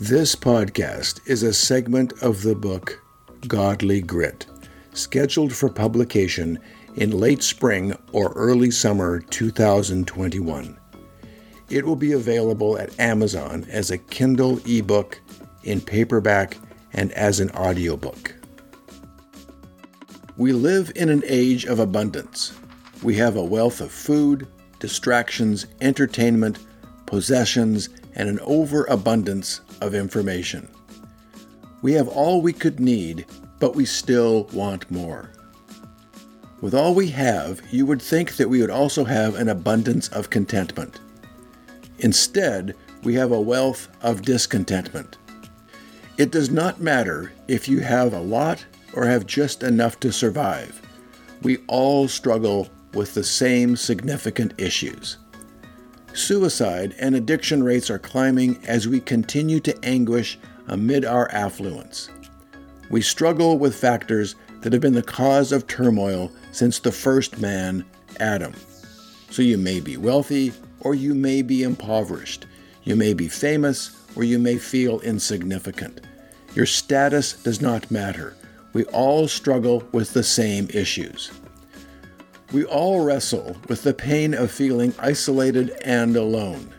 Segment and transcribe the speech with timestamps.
[0.00, 3.00] This podcast is a segment of the book
[3.46, 4.44] Godly Grit,
[4.92, 6.58] scheduled for publication
[6.96, 10.76] in late spring or early summer 2021.
[11.70, 15.20] It will be available at Amazon as a Kindle ebook,
[15.62, 16.56] in paperback,
[16.92, 18.34] and as an audiobook.
[20.36, 22.52] We live in an age of abundance.
[23.04, 24.48] We have a wealth of food,
[24.80, 26.58] distractions, entertainment,
[27.14, 30.68] possessions, and an overabundance of information.
[31.80, 33.26] We have all we could need,
[33.60, 35.30] but we still want more.
[36.60, 40.28] With all we have, you would think that we would also have an abundance of
[40.28, 40.98] contentment.
[42.00, 45.16] Instead, we have a wealth of discontentment.
[46.18, 50.82] It does not matter if you have a lot or have just enough to survive.
[51.42, 55.18] We all struggle with the same significant issues.
[56.14, 62.08] Suicide and addiction rates are climbing as we continue to anguish amid our affluence.
[62.88, 67.84] We struggle with factors that have been the cause of turmoil since the first man,
[68.20, 68.52] Adam.
[69.30, 72.46] So you may be wealthy or you may be impoverished.
[72.84, 76.00] You may be famous or you may feel insignificant.
[76.54, 78.36] Your status does not matter.
[78.72, 81.32] We all struggle with the same issues.
[82.52, 86.72] We all wrestle with the pain of feeling isolated and alone.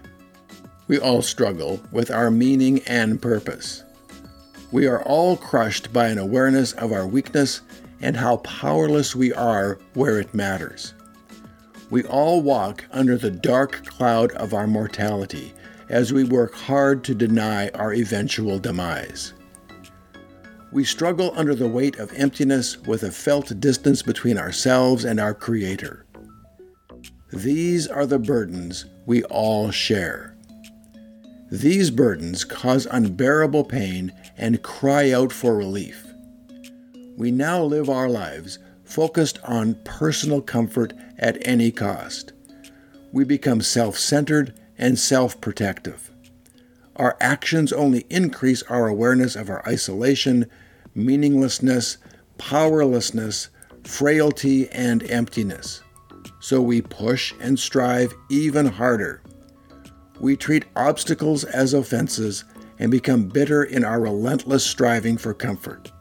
[0.88, 3.84] We all struggle with our meaning and purpose.
[4.72, 7.62] We are all crushed by an awareness of our weakness
[8.02, 10.94] and how powerless we are where it matters.
[11.90, 15.54] We all walk under the dark cloud of our mortality
[15.90, 19.34] as we work hard to deny our eventual demise.
[20.76, 25.34] We struggle under the weight of emptiness with a felt distance between ourselves and our
[25.34, 26.06] Creator.
[27.32, 30.36] These are the burdens we all share.
[31.50, 36.06] These burdens cause unbearable pain and cry out for relief.
[37.16, 42.34] We now live our lives focused on personal comfort at any cost.
[43.14, 46.12] We become self centered and self protective.
[46.98, 50.52] Our actions only increase our awareness of our isolation
[50.96, 51.98] meaninglessness,
[52.38, 53.50] powerlessness,
[53.84, 55.84] frailty, and emptiness.
[56.40, 59.22] So we push and strive even harder.
[60.20, 62.46] We treat obstacles as offenses
[62.80, 65.92] and become bitter in our relentless striving for comfort.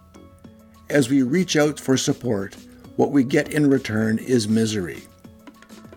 [0.90, 2.56] As we reach out for support,
[2.96, 5.02] what we get in return is misery.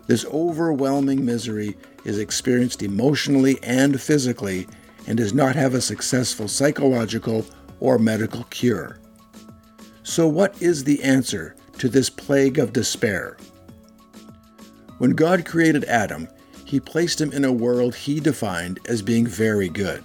[0.06, 4.66] This overwhelming misery is experienced emotionally and physically
[5.06, 7.44] and does not have a successful psychological
[7.80, 8.98] or medical cure.
[10.02, 13.36] So, what is the answer to this plague of despair?
[14.98, 16.28] When God created Adam,
[16.64, 20.04] he placed him in a world he defined as being very good.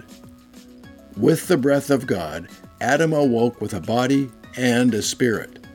[1.18, 2.48] With the breath of God,
[2.82, 5.66] Adam awoke with a body and a spirit.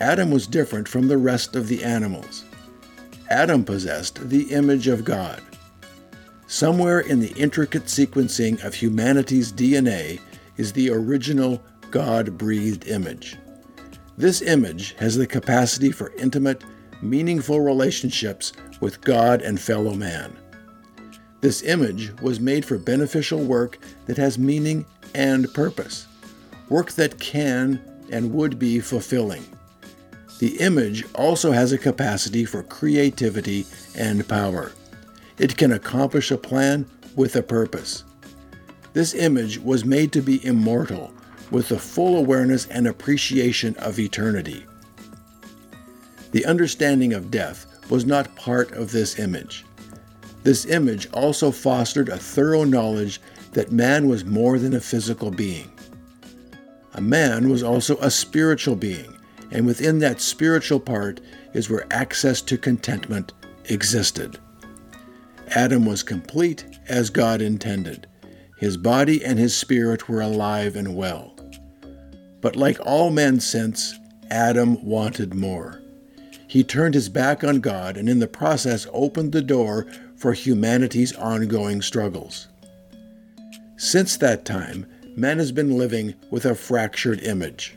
[0.00, 2.44] Adam was different from the rest of the animals.
[3.30, 5.40] Adam possessed the image of God.
[6.46, 10.20] Somewhere in the intricate sequencing of humanity's DNA
[10.56, 13.36] is the original God breathed image.
[14.16, 16.64] This image has the capacity for intimate,
[17.00, 20.36] meaningful relationships with God and fellow man.
[21.40, 26.06] This image was made for beneficial work that has meaning and purpose,
[26.68, 27.80] work that can
[28.10, 29.44] and would be fulfilling.
[30.38, 34.72] The image also has a capacity for creativity and power.
[35.38, 36.86] It can accomplish a plan
[37.16, 38.04] with a purpose.
[38.92, 41.12] This image was made to be immortal,
[41.50, 44.64] with the full awareness and appreciation of eternity.
[46.32, 49.64] The understanding of death was not part of this image.
[50.42, 53.20] This image also fostered a thorough knowledge
[53.52, 55.70] that man was more than a physical being.
[56.94, 59.16] A man was also a spiritual being,
[59.50, 61.20] and within that spiritual part
[61.52, 63.32] is where access to contentment
[63.66, 64.38] existed.
[65.48, 68.06] Adam was complete as God intended.
[68.62, 71.34] His body and his spirit were alive and well.
[72.40, 73.98] But like all men since,
[74.30, 75.82] Adam wanted more.
[76.46, 81.12] He turned his back on God and in the process opened the door for humanity's
[81.16, 82.46] ongoing struggles.
[83.78, 84.86] Since that time,
[85.16, 87.74] man has been living with a fractured image.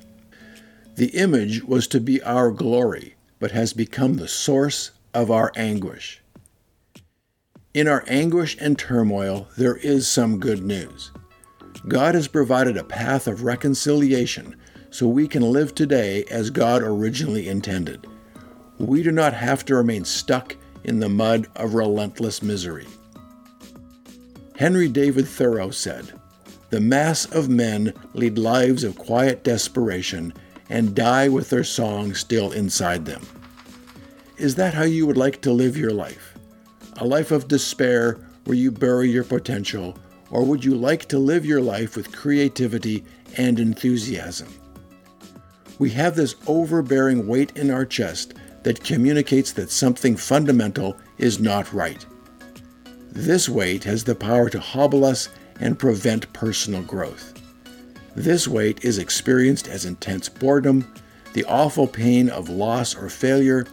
[0.98, 6.22] The image was to be our glory, but has become the source of our anguish.
[7.76, 11.12] In our anguish and turmoil, there is some good news.
[11.90, 14.56] God has provided a path of reconciliation
[14.92, 18.08] so we can live today as God originally intended.
[18.78, 20.56] We do not have to remain stuck
[20.86, 22.88] in the mud of relentless misery.
[24.56, 26.18] Henry David Thoreau said,
[26.70, 30.34] the mass of men lead lives of quiet desperation
[30.70, 33.28] and die with their song still inside them.
[34.38, 36.35] Is that how you would like to live your life?
[36.98, 39.98] A life of despair where you bury your potential,
[40.32, 43.04] or would you like to live your life with creativity
[43.38, 44.48] and enthusiasm?
[45.78, 51.74] We have this overbearing weight in our chest that communicates that something fundamental is not
[51.74, 52.06] right.
[53.12, 55.28] This weight has the power to hobble us
[55.60, 57.34] and prevent personal growth.
[58.16, 60.90] This weight is experienced as intense boredom,
[61.34, 63.68] the awful pain of loss or failure,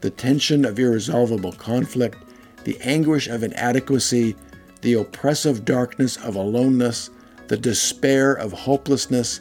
[0.00, 2.16] the tension of irresolvable conflict,
[2.64, 4.36] the anguish of inadequacy,
[4.82, 7.10] the oppressive darkness of aloneness,
[7.48, 9.40] the despair of hopelessness,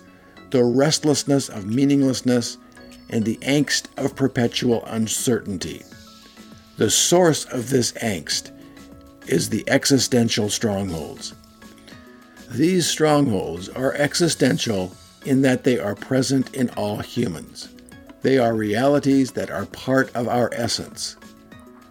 [0.51, 2.57] the restlessness of meaninglessness,
[3.09, 5.83] and the angst of perpetual uncertainty.
[6.77, 8.51] The source of this angst
[9.27, 11.33] is the existential strongholds.
[12.49, 14.95] These strongholds are existential
[15.25, 17.69] in that they are present in all humans.
[18.21, 21.15] They are realities that are part of our essence.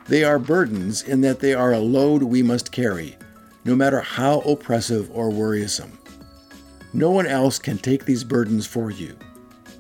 [0.09, 3.17] They are burdens in that they are a load we must carry,
[3.65, 5.99] no matter how oppressive or worrisome.
[6.93, 9.17] No one else can take these burdens for you.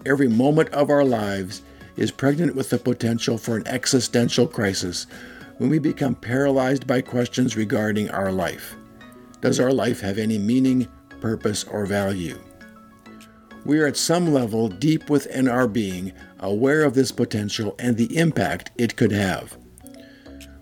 [0.06, 1.62] Every moment of our lives
[1.96, 5.06] is pregnant with the potential for an existential crisis
[5.58, 8.76] when we become paralyzed by questions regarding our life.
[9.40, 10.88] Does our life have any meaning,
[11.20, 12.38] purpose, or value?
[13.64, 18.16] We are at some level deep within our being aware of this potential and the
[18.16, 19.58] impact it could have.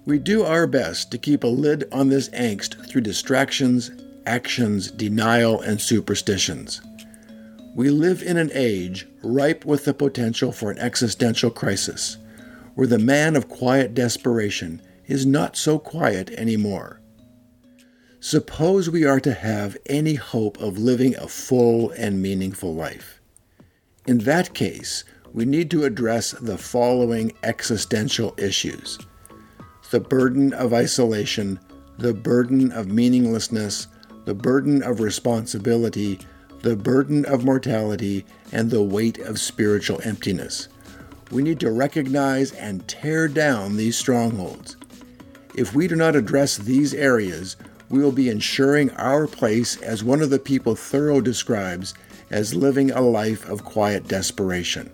[0.09, 3.91] We do our best to keep a lid on this angst through distractions,
[4.25, 6.81] actions, denial, and superstitions.
[7.75, 12.17] We live in an age ripe with the potential for an existential crisis,
[12.75, 17.03] where the man of quiet desperation is not so quiet anymore.
[18.19, 23.21] Suppose we are to have any hope of living a full and meaningful life.
[24.07, 28.99] In that case, we need to address the following existential issues
[29.91, 31.59] the burden of isolation,
[31.99, 33.87] the burden of meaninglessness,
[34.25, 36.19] the burden of responsibility,
[36.63, 40.69] the burden of mortality, and the weight of spiritual emptiness.
[41.31, 44.77] We need to recognize and tear down these strongholds.
[45.55, 47.57] If we do not address these areas,
[47.89, 51.95] we will be ensuring our place as one of the people Thoreau describes
[52.31, 54.91] as living a life of quiet desperation.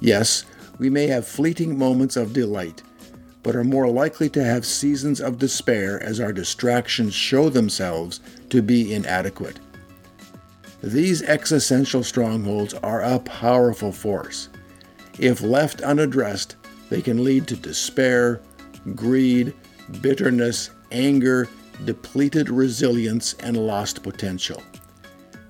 [0.00, 0.44] Yes,
[0.78, 2.82] we may have fleeting moments of delight,
[3.42, 8.62] but are more likely to have seasons of despair as our distractions show themselves to
[8.62, 9.58] be inadequate.
[10.82, 14.48] These existential strongholds are a powerful force.
[15.18, 16.56] If left unaddressed,
[16.90, 18.40] they can lead to despair,
[18.94, 19.54] greed,
[20.00, 21.48] bitterness, anger,
[21.84, 24.62] depleted resilience, and lost potential.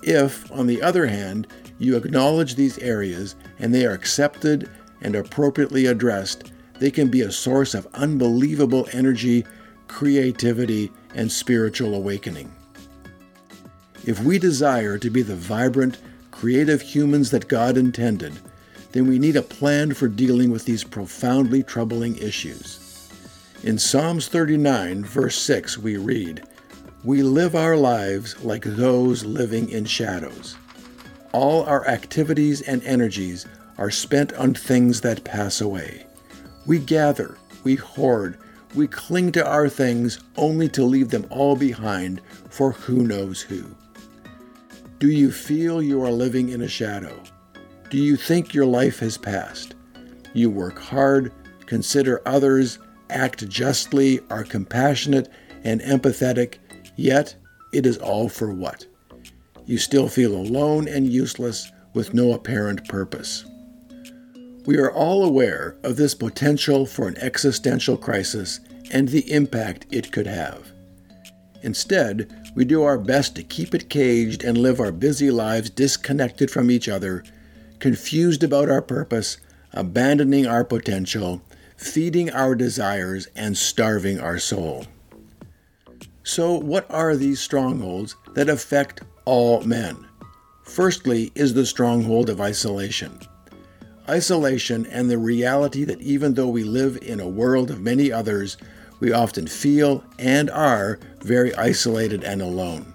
[0.03, 1.47] If, on the other hand,
[1.79, 4.69] you acknowledge these areas and they are accepted
[5.01, 9.45] and appropriately addressed, they can be a source of unbelievable energy,
[9.87, 12.51] creativity, and spiritual awakening.
[14.05, 15.99] If we desire to be the vibrant,
[16.31, 18.33] creative humans that God intended,
[18.91, 23.09] then we need a plan for dealing with these profoundly troubling issues.
[23.63, 26.43] In Psalms 39, verse 6, we read,
[27.03, 30.57] We live our lives like those living in shadows.
[31.31, 36.05] All our activities and energies are spent on things that pass away.
[36.65, 38.37] We gather, we hoard,
[38.73, 43.63] we cling to our things only to leave them all behind for who knows who.
[44.99, 47.21] Do you feel you are living in a shadow?
[47.89, 49.75] Do you think your life has passed?
[50.33, 51.31] You work hard,
[51.65, 52.79] consider others,
[53.09, 55.29] act justly, are compassionate
[55.63, 56.55] and empathetic,
[56.95, 57.35] yet
[57.73, 58.85] it is all for what?
[59.65, 63.45] You still feel alone and useless with no apparent purpose.
[64.65, 70.11] We are all aware of this potential for an existential crisis and the impact it
[70.11, 70.71] could have.
[71.63, 76.49] Instead, we do our best to keep it caged and live our busy lives disconnected
[76.49, 77.23] from each other,
[77.79, 79.37] confused about our purpose,
[79.73, 81.41] abandoning our potential,
[81.75, 84.85] feeding our desires, and starving our soul.
[86.23, 90.07] So, what are these strongholds that affect all men?
[90.63, 93.19] Firstly, is the stronghold of isolation.
[94.09, 98.57] Isolation and the reality that even though we live in a world of many others,
[98.99, 102.93] we often feel and are very isolated and alone.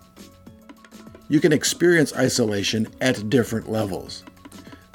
[1.31, 4.23] You can experience isolation at different levels.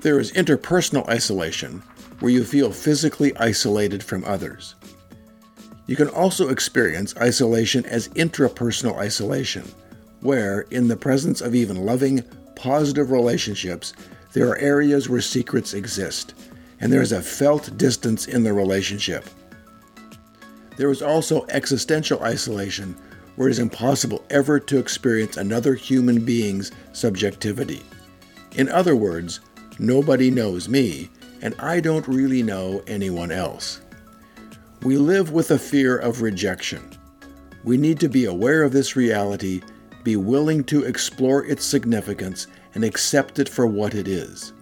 [0.01, 1.82] There is interpersonal isolation,
[2.20, 4.75] where you feel physically isolated from others.
[5.88, 9.63] You can also experience isolation as intrapersonal isolation,
[10.22, 12.24] where, in the presence of even loving,
[12.55, 13.93] positive relationships,
[14.33, 16.33] there are areas where secrets exist,
[16.79, 19.25] and there is a felt distance in the relationship.
[20.75, 22.95] There is also existential isolation,
[23.35, 27.83] where it is impossible ever to experience another human being's subjectivity.
[28.55, 29.39] In other words,
[29.79, 31.09] nobody knows me,
[31.41, 33.81] and I don't really know anyone else.
[34.81, 36.89] We live with a fear of rejection.
[37.63, 39.61] We need to be aware of this reality,
[40.03, 44.53] be willing to explore its significance, and accept it for what it is.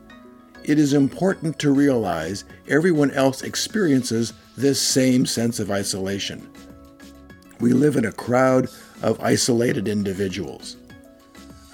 [0.63, 6.47] It is important to realize everyone else experiences this same sense of isolation.
[7.59, 8.69] We live in a crowd
[9.01, 10.77] of isolated individuals.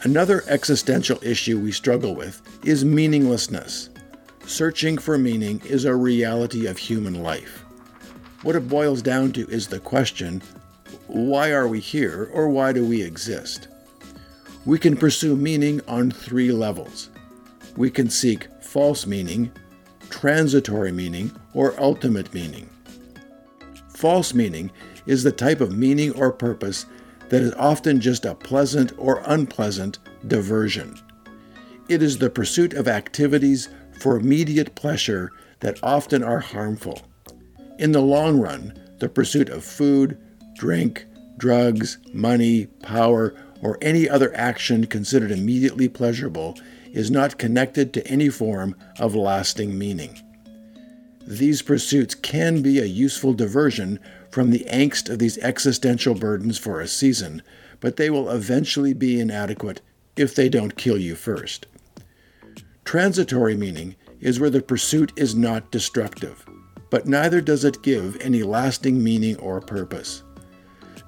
[0.03, 3.89] Another existential issue we struggle with is meaninglessness.
[4.45, 7.65] Searching for meaning is a reality of human life.
[8.43, 10.41] What it boils down to is the question
[11.07, 13.67] why are we here or why do we exist?
[14.67, 17.09] We can pursue meaning on three levels.
[17.77, 19.49] We can seek false meaning,
[20.09, 22.69] transitory meaning, or ultimate meaning.
[23.95, 24.69] False meaning
[25.05, 26.85] is the type of meaning or purpose
[27.29, 30.99] that is often just a pleasant or unpleasant diversion.
[31.87, 33.69] It is the pursuit of activities
[34.01, 35.31] for immediate pleasure
[35.61, 37.03] that often are harmful.
[37.79, 40.21] In the long run, the pursuit of food,
[40.55, 41.05] drink,
[41.37, 46.57] drugs, money, power, or any other action considered immediately pleasurable
[46.91, 50.19] is not connected to any form of lasting meaning.
[51.25, 53.99] These pursuits can be a useful diversion
[54.31, 57.41] from the angst of these existential burdens for a season,
[57.79, 59.81] but they will eventually be inadequate
[60.15, 61.67] if they don't kill you first.
[62.85, 66.45] Transitory meaning is where the pursuit is not destructive,
[66.89, 70.23] but neither does it give any lasting meaning or purpose.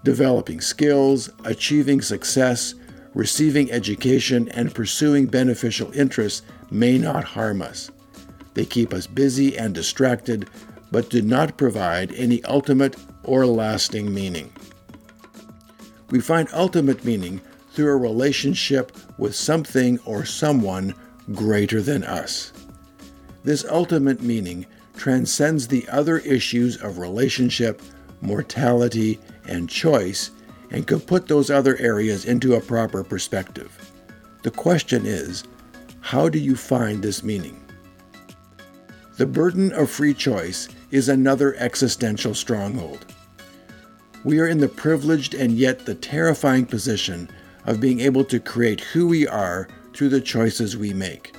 [0.03, 2.73] Developing skills, achieving success,
[3.13, 7.91] receiving education, and pursuing beneficial interests may not harm us.
[8.53, 10.49] They keep us busy and distracted,
[10.91, 14.51] but do not provide any ultimate or lasting meaning.
[16.09, 17.41] We find ultimate meaning
[17.73, 20.95] through a relationship with something or someone
[21.33, 22.51] greater than us.
[23.43, 24.65] This ultimate meaning
[24.97, 27.81] transcends the other issues of relationship,
[28.21, 30.31] mortality, and choice
[30.71, 33.91] and could put those other areas into a proper perspective.
[34.43, 35.43] The question is
[36.01, 37.61] how do you find this meaning?
[39.17, 43.05] The burden of free choice is another existential stronghold.
[44.23, 47.29] We are in the privileged and yet the terrifying position
[47.65, 51.35] of being able to create who we are through the choices we make.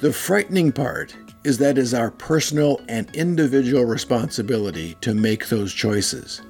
[0.00, 5.72] The frightening part is that it is our personal and individual responsibility to make those
[5.72, 6.42] choices.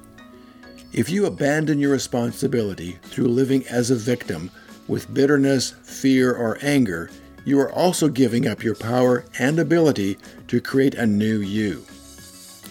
[0.92, 4.50] If you abandon your responsibility through living as a victim
[4.86, 7.10] with bitterness, fear, or anger,
[7.44, 10.16] you are also giving up your power and ability
[10.48, 11.84] to create a new you.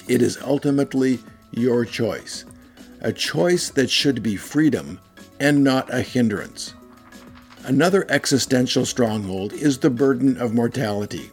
[0.08, 1.20] It is ultimately
[1.52, 2.46] your choice,
[3.02, 5.00] a choice that should be freedom
[5.40, 6.74] and not a hindrance.
[7.66, 11.30] Another existential stronghold is the burden of mortality.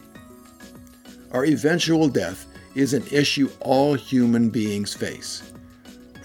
[1.31, 5.51] Our eventual death is an issue all human beings face.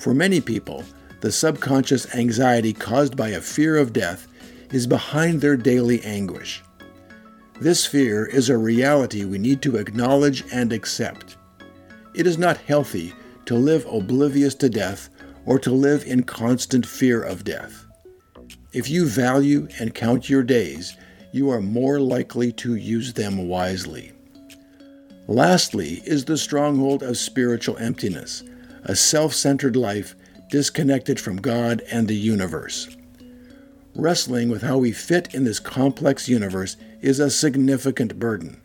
[0.00, 0.82] For many people,
[1.20, 4.26] the subconscious anxiety caused by a fear of death
[4.72, 6.62] is behind their daily anguish.
[7.60, 11.36] This fear is a reality we need to acknowledge and accept.
[12.14, 13.12] It is not healthy
[13.44, 15.10] to live oblivious to death
[15.44, 17.84] or to live in constant fear of death.
[18.72, 20.96] If you value and count your days,
[21.32, 24.12] you are more likely to use them wisely.
[25.28, 28.42] Lastly, is the stronghold of spiritual emptiness,
[28.84, 30.14] a self centered life
[30.50, 32.96] disconnected from God and the universe.
[33.94, 38.60] Wrestling with how we fit in this complex universe is a significant burden.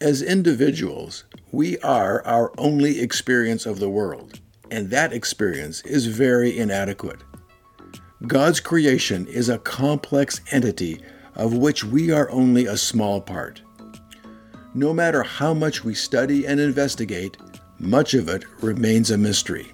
[0.00, 6.58] As individuals, we are our only experience of the world, and that experience is very
[6.58, 7.20] inadequate.
[8.26, 11.00] God's creation is a complex entity
[11.34, 13.60] of which we are only a small part.
[14.74, 17.36] No matter how much we study and investigate,
[17.84, 19.72] much of it remains a mystery.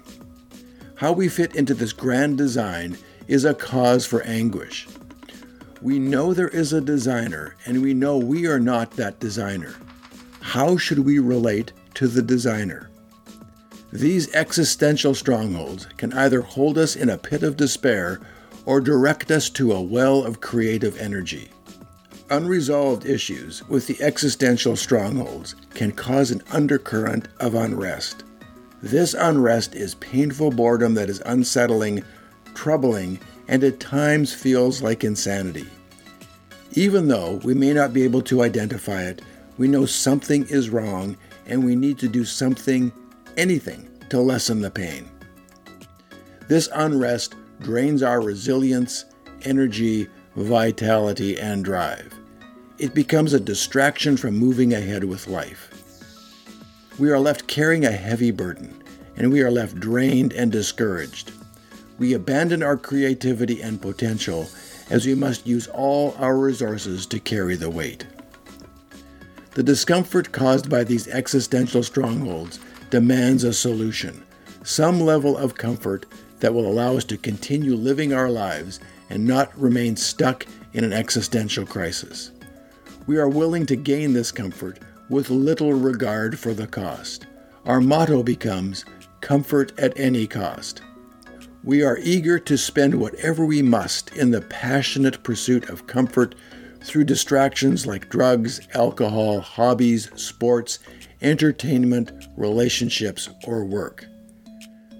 [0.95, 4.87] How we fit into this grand design is a cause for anguish.
[5.81, 9.73] We know there is a designer, and we know we are not that designer.
[10.41, 12.89] How should we relate to the designer?
[13.91, 18.19] These existential strongholds can either hold us in a pit of despair
[18.65, 21.49] or direct us to a well of creative energy.
[22.31, 28.23] Unresolved issues with the existential strongholds can cause an undercurrent of unrest.
[28.81, 32.05] This unrest is painful boredom that is unsettling,
[32.53, 33.19] troubling,
[33.49, 35.67] and at times feels like insanity.
[36.71, 39.21] Even though we may not be able to identify it,
[39.57, 42.93] we know something is wrong and we need to do something,
[43.35, 45.05] anything, to lessen the pain.
[46.47, 49.03] This unrest drains our resilience,
[49.43, 50.07] energy,
[50.37, 52.20] vitality, and drive.
[52.81, 55.69] It becomes a distraction from moving ahead with life.
[56.97, 58.81] We are left carrying a heavy burden,
[59.15, 61.31] and we are left drained and discouraged.
[61.99, 64.49] We abandon our creativity and potential
[64.89, 68.07] as we must use all our resources to carry the weight.
[69.51, 72.59] The discomfort caused by these existential strongholds
[72.89, 74.25] demands a solution,
[74.63, 76.07] some level of comfort
[76.39, 78.79] that will allow us to continue living our lives
[79.11, 82.31] and not remain stuck in an existential crisis.
[83.11, 87.27] We are willing to gain this comfort with little regard for the cost.
[87.65, 88.85] Our motto becomes
[89.19, 90.81] comfort at any cost.
[91.61, 96.35] We are eager to spend whatever we must in the passionate pursuit of comfort
[96.85, 100.79] through distractions like drugs, alcohol, hobbies, sports,
[101.21, 104.05] entertainment, relationships, or work.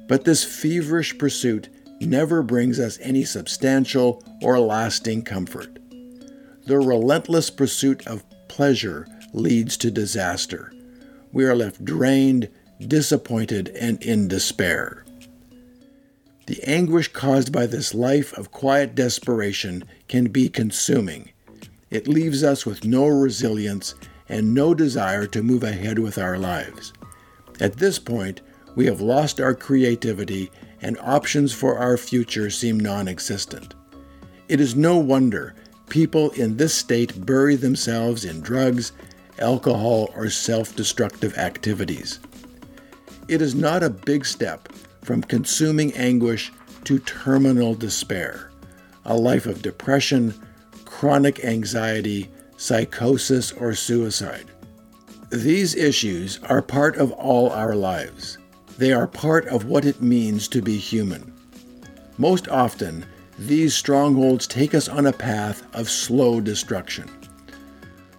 [0.10, 1.70] But this feverish pursuit
[2.02, 5.81] never brings us any substantial or lasting comfort.
[6.66, 10.72] The relentless pursuit of pleasure leads to disaster.
[11.32, 12.50] We are left drained,
[12.80, 15.04] disappointed, and in despair.
[16.48, 21.32] The anguish caused by this life of quiet desperation can be consuming.
[21.90, 23.96] It leaves us with no resilience
[24.28, 26.94] and no desire to move ahead with our lives.
[27.60, 28.42] At this point,
[28.76, 30.52] we have lost our creativity
[30.82, 33.76] and options for our future seem non existent.
[34.48, 35.56] It is no wonder
[35.92, 38.94] people in this state bury themselves in drugs,
[39.40, 42.22] alcohol, or self destructive activities.
[43.28, 44.70] It is not a big step
[45.04, 46.50] from consuming anguish
[46.86, 48.52] to terminal despair,
[49.04, 50.34] a life of depression,
[50.86, 54.50] chronic anxiety, psychosis, or suicide.
[55.30, 58.38] These issues are part of all our lives.
[58.78, 61.34] They are part of what it means to be human.
[62.18, 63.06] Most often,
[63.48, 67.10] these strongholds take us on a path of slow destruction.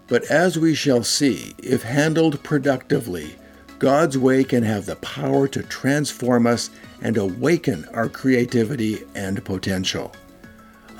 [0.08, 3.36] But as we shall see, if handled productively,
[3.78, 6.70] God's way can have the power to transform us
[7.02, 10.12] and awaken our creativity and potential.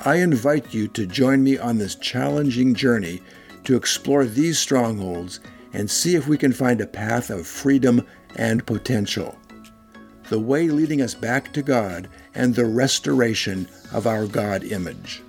[0.05, 3.21] I invite you to join me on this challenging journey
[3.65, 5.41] to explore these strongholds
[5.73, 8.05] and see if we can find a path of freedom
[8.35, 9.37] and potential
[10.29, 15.21] the way leading us back to God, and the restoration of our God image.